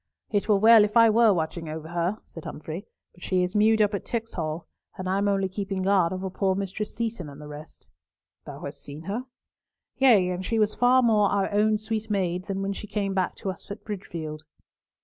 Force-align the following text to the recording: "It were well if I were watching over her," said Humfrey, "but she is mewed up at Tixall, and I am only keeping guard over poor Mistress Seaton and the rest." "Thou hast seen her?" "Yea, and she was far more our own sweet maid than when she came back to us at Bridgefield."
"It 0.31 0.49
were 0.49 0.57
well 0.57 0.83
if 0.83 0.97
I 0.97 1.11
were 1.11 1.31
watching 1.31 1.69
over 1.69 1.89
her," 1.89 2.17
said 2.25 2.45
Humfrey, 2.45 2.87
"but 3.13 3.21
she 3.23 3.43
is 3.43 3.55
mewed 3.55 3.83
up 3.83 3.93
at 3.93 4.03
Tixall, 4.03 4.65
and 4.97 5.07
I 5.07 5.19
am 5.19 5.27
only 5.27 5.47
keeping 5.47 5.83
guard 5.83 6.11
over 6.11 6.27
poor 6.31 6.55
Mistress 6.55 6.95
Seaton 6.95 7.29
and 7.29 7.39
the 7.39 7.45
rest." 7.47 7.85
"Thou 8.43 8.61
hast 8.63 8.81
seen 8.81 9.03
her?" 9.03 9.25
"Yea, 9.97 10.29
and 10.31 10.43
she 10.43 10.57
was 10.57 10.73
far 10.73 11.03
more 11.03 11.29
our 11.29 11.51
own 11.51 11.77
sweet 11.77 12.09
maid 12.09 12.45
than 12.45 12.63
when 12.63 12.73
she 12.73 12.87
came 12.87 13.13
back 13.13 13.35
to 13.35 13.51
us 13.51 13.69
at 13.69 13.83
Bridgefield." 13.85 14.41